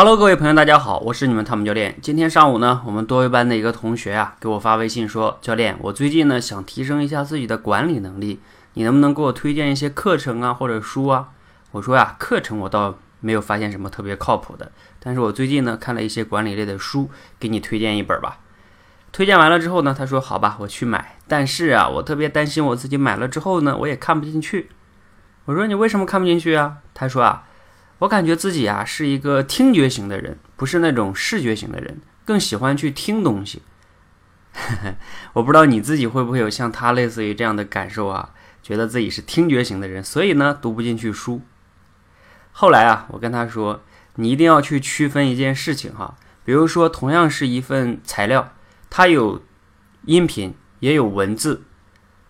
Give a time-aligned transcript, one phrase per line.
[0.00, 1.98] Hello，各位朋友，大家好，我是你们汤姆教练。
[2.00, 8.38] 今天上午呢，我们多维班的一个同学啊，给我发微信说，教练，我最近呢想提升一下自己的管理能力，
[8.74, 11.30] 你能不能给我推荐一些课程啊或者书啊？
[11.72, 17.10] 我说呀，课程我倒没有发现什么特别靠谱的，但是我最近呢看了一些管理类的书，
[17.40, 18.38] 给你推荐一本吧。
[19.10, 21.16] 推荐完了之后呢，他说好吧，我去买。
[21.26, 24.70] 但是啊，我特别担心我自己买了之后呢，我也看不进去。
[25.46, 26.76] 我说你为什么看不进去啊？
[26.94, 27.46] 他说啊。
[27.98, 33.62] 我感觉自己啊是一个听觉型的人，不是那种视觉型的人，更喜欢去听东西。
[35.34, 38.30] 我不知道你自己会不会有像他类似于这样的感受啊？
[38.62, 41.42] 觉得自己是听觉型的人，所以呢读不进去书。
[42.52, 43.82] 后来啊，我跟他说，
[44.16, 48.52] 你一定要去区分一件事情哈，比如说同样是一份材料，
[48.90, 49.42] 它有
[50.04, 51.62] 音频也有文字，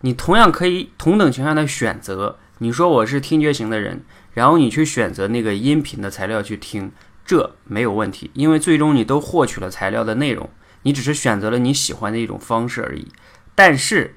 [0.00, 2.38] 你同样可以同等情况下的选择。
[2.62, 4.04] 你说我是听觉型的人。
[4.34, 6.90] 然后你去选择那个音频的材料去听，
[7.22, 10.48] 这没有问题，因为最终你都获取了材料的内容，
[10.84, 13.08] 你只是选择了你喜欢的一种方式而已。
[13.54, 14.16] 但是，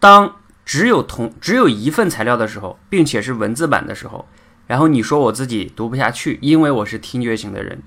[0.00, 4.26] 当只有同只有一份材料的时候，并且是文字版的时候，
[4.66, 7.84] 然后你说我自己读不下去，因为我是听觉型的人，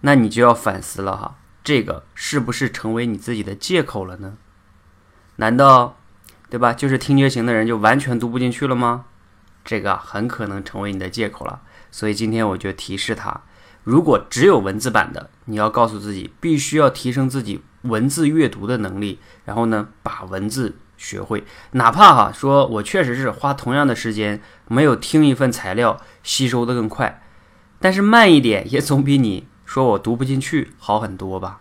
[0.00, 4.38] 那你就要反思了哈，这个是不是成为你自己的借口了呢？
[5.36, 6.00] 难道，
[6.50, 6.72] 对吧？
[6.72, 9.04] 就是听觉型的人就完全读不进去了吗？
[9.66, 13.42] 这个很可能成为你的借口了，所以今天我就提示他：
[13.82, 21.44] 如果只有文字版的，你要告诉自己，必须要提升自己文字阅读的能力，然后呢，把文字学会。
[21.72, 27.22] 哪怕哈说，我确实是花同样的时间，没有听一份材料吸收的更快，
[27.80, 31.60] 但是慢一点也总比你说我读不进去好很多吧。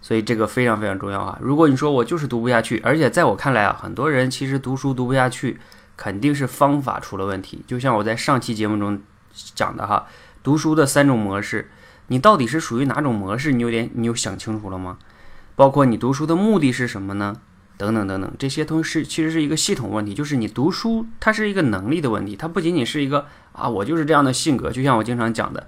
[0.00, 1.38] 所以这个非常非常重要啊！
[1.40, 5.58] 如果你说我就是读不下去，而且在我看来啊，很多人其实读书读不下去。
[5.98, 10.06] 肯定是方法出了问题，就像我在上期节目中讲的哈，
[10.44, 11.72] 读书的三种模式，
[12.06, 13.50] 你到底是属于哪种模式？
[13.50, 14.96] 你有点，你有想清楚了吗？
[15.56, 17.34] 包括你读书的目的是什么呢？
[17.76, 25.66] 等等等等，这些都是其实是一个系统问题，就是你读书它是一个能力的问题，它不仅仅是一个啊，我就是这样的性格，就像我经常讲的，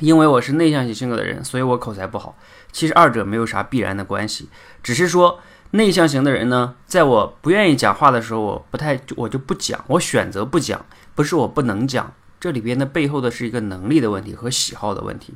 [0.00, 2.36] 因为我是内向型性格的人，所以我口才不好。
[2.72, 4.48] 其实二者没有啥必然的关系，
[4.82, 5.38] 只是说。
[5.72, 10.84] 内向型的人呢，在我不愿意讲话的时候，我不太，我就不讲，我选择不讲，
[11.14, 15.34] 不是我不能讲，这里边的背后的是一个能力的问题和喜好的问题。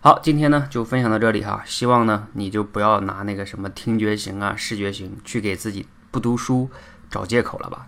[0.00, 6.70] 好，今天呢就分享到这里哈，希望呢你就不要拿那个什么听觉型啊、视觉型去给自己不读书
[7.10, 7.86] 找借口了吧。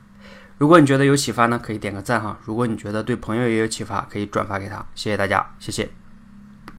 [0.58, 4.84] 如果你觉得有启发呢，可以点个赞哈；如果你觉得对朋友也有启发，可以转发给他。
[4.94, 6.01] 谢谢大家，谢谢。